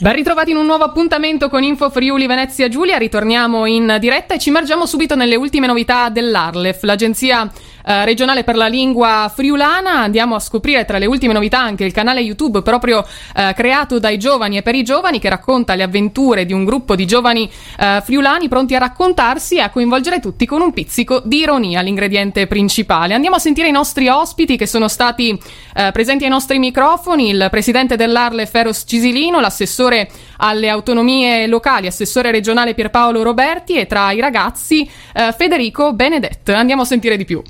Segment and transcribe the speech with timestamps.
[0.00, 2.98] Ben ritrovati in un nuovo appuntamento con Info Friuli Venezia Giulia.
[2.98, 7.48] Ritorniamo in diretta e ci immergiamo subito nelle ultime novità dell'Arlef, l'agenzia
[7.84, 10.00] eh, regionale per la lingua friulana.
[10.00, 13.04] Andiamo a scoprire tra le ultime novità anche il canale YouTube proprio
[13.34, 16.94] eh, creato dai giovani e per i giovani che racconta le avventure di un gruppo
[16.94, 21.38] di giovani eh, friulani pronti a raccontarsi e a coinvolgere tutti con un pizzico di
[21.38, 23.14] ironia, l'ingrediente principale.
[23.14, 25.38] Andiamo a sentire i nostri ospiti che sono stati
[25.74, 32.30] eh, presenti ai nostri microfoni, il presidente dell'Arle Feros Cisilino, l'assessore alle autonomie locali, assessore
[32.30, 36.52] regionale Pierpaolo Roberti e tra i ragazzi eh, Federico Benedetto.
[36.52, 37.42] Andiamo a sentire di più.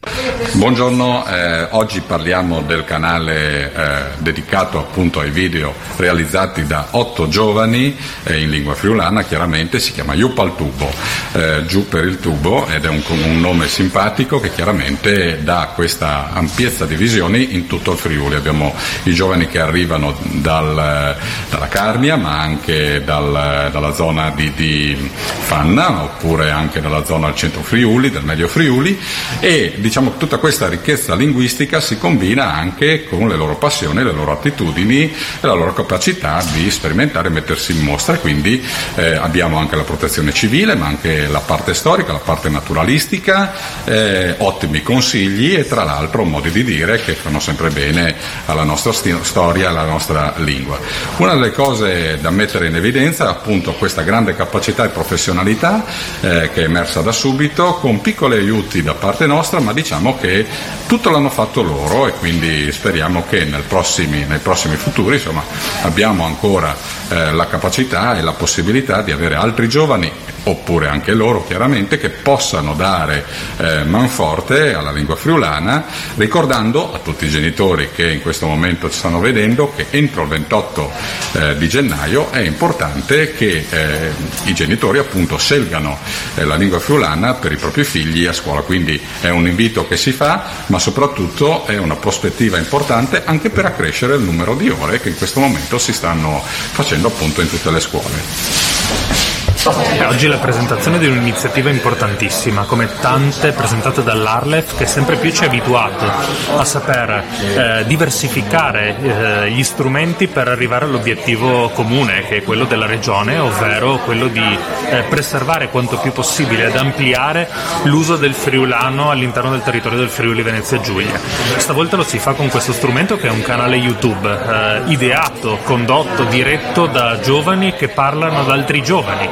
[0.00, 7.96] Buongiorno, eh, oggi parliamo del canale eh, dedicato appunto ai video realizzati da otto giovani
[8.22, 10.88] eh, in lingua friulana, chiaramente si chiama Yup al tubo,
[11.32, 16.30] eh, giù per il tubo ed è un, un, nome simpatico che chiaramente dà questa
[16.32, 18.36] ampiezza di visioni in tutto il Friuli.
[18.36, 18.74] Abbiamo
[19.04, 21.16] i giovani che arrivano dal,
[21.50, 25.10] dalla Carnia ma anche dal, dalla zona di, di,
[25.48, 28.98] Fanna oppure anche dalla zona del centro Friuli, del medio Friuli
[29.40, 34.32] e diciamo tutta questa ricchezza linguistica si combina anche con le loro passioni, le loro
[34.32, 38.18] attitudini e la loro capacità di sperimentare e mettersi in mostra.
[38.18, 38.62] Quindi
[38.96, 44.34] eh, abbiamo anche la protezione civile, ma anche la parte storica, la parte naturalistica, eh,
[44.36, 49.22] ottimi consigli e tra l'altro modi di dire che fanno sempre bene alla nostra st-
[49.22, 50.78] storia e alla nostra lingua.
[51.16, 55.82] Una delle cose da mettere in evidenza è appunto questa grande capacità e professionalità
[56.20, 60.44] eh, che è emersa da subito con piccoli aiuti da parte nostra, ma diciamo che
[60.86, 65.42] tutto l'hanno fatto loro e quindi speriamo che prossimi, nei prossimi futuri insomma,
[65.82, 66.76] abbiamo ancora
[67.08, 70.10] eh, la capacità e la possibilità di avere altri giovani
[70.44, 73.24] oppure anche loro chiaramente che possano dare
[73.58, 75.84] eh, manforte alla lingua friulana
[76.14, 80.28] ricordando a tutti i genitori che in questo momento ci stanno vedendo che entro il
[80.28, 80.90] 28
[81.32, 84.10] eh, di gennaio è importante che eh,
[84.44, 85.98] i genitori appunto scelgano
[86.34, 88.62] eh, la lingua friulana per i propri figli a scuola.
[88.62, 93.66] Quindi è un invito che si fa ma soprattutto è una prospettiva importante anche per
[93.66, 97.70] accrescere il numero di ore che in questo momento si stanno facendo appunto in tutte
[97.70, 99.37] le scuole.
[99.68, 105.44] E oggi la presentazione di un'iniziativa importantissima, come tante presentate dall'Arlef, che sempre più ci
[105.44, 106.10] ha abituato
[106.56, 112.86] a saper eh, diversificare eh, gli strumenti per arrivare all'obiettivo comune, che è quello della
[112.86, 114.58] regione, ovvero quello di
[114.88, 117.46] eh, preservare quanto più possibile ed ampliare
[117.82, 121.20] l'uso del friulano all'interno del territorio del Friuli Venezia Giulia.
[121.58, 126.24] Stavolta lo si fa con questo strumento che è un canale YouTube eh, ideato, condotto,
[126.24, 129.28] diretto da giovani che parlano ad altri giovani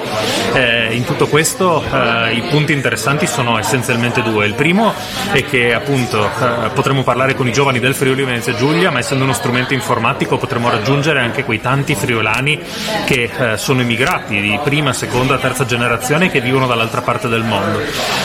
[0.52, 4.46] eh, in tutto questo eh, i punti interessanti sono essenzialmente due.
[4.46, 4.92] Il primo
[5.32, 9.24] è che appunto eh, potremo parlare con i giovani del Friuli Venezia Giulia, ma essendo
[9.24, 12.60] uno strumento informatico potremo raggiungere anche quei tanti friulani
[13.04, 17.80] che eh, sono emigrati di prima, seconda, terza generazione che vivono dall'altra parte del mondo.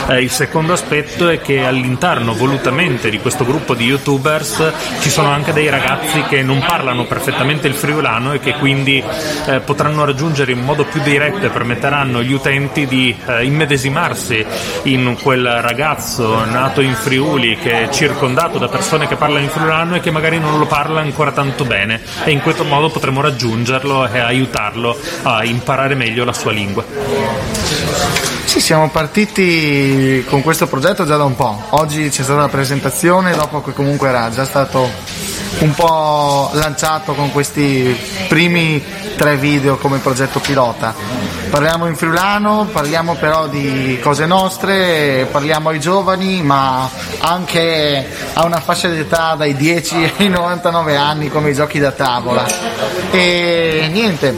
[0.08, 5.30] Eh, il secondo aspetto è che all'interno volutamente di questo gruppo di youtubers ci sono
[5.30, 9.04] anche dei ragazzi che non parlano perfettamente il friulano e che quindi
[9.46, 14.46] eh, potranno raggiungere in modo più diretto e permettere permetteranno gli utenti di eh, immedesimarsi
[14.84, 19.96] in quel ragazzo nato in Friuli che è circondato da persone che parlano in friulano
[19.96, 24.08] e che magari non lo parla ancora tanto bene e in questo modo potremo raggiungerlo
[24.10, 26.84] e aiutarlo a imparare meglio la sua lingua.
[28.46, 31.68] Sì, siamo partiti con questo progetto già da un po'.
[31.72, 34.90] Oggi c'è stata la presentazione, dopo che comunque era già stato
[35.60, 37.96] un po' lanciato con questi
[38.28, 38.84] primi
[39.22, 40.96] tre video come progetto pilota.
[41.52, 46.90] Parliamo in friulano, parliamo però di cose nostre, parliamo ai giovani, ma
[47.20, 52.48] anche a una fascia d'età dai 10 ai 99 anni come i giochi da tavola.
[53.12, 54.36] E niente,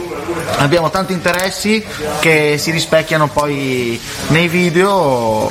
[0.56, 1.84] abbiamo tanti interessi
[2.20, 5.50] che si rispecchiano poi nei video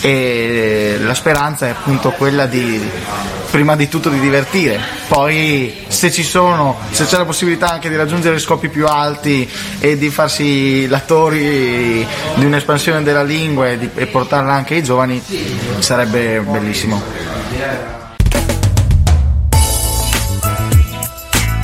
[0.00, 2.80] e la speranza è appunto quella di
[3.50, 7.96] prima di tutto di divertire, poi se ci sono, se c'è la possibilità anche di
[7.96, 9.50] raggiungere scopi più alti
[9.80, 15.20] e di farsi l'attori di un'espansione della lingua e, di, e portarla anche ai giovani
[15.80, 17.99] sarebbe bellissimo.